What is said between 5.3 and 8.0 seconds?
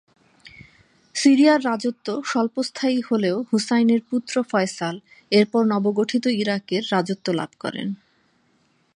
এরপর নবগঠিত ইরাকের রাজত্ব লাভ করেন।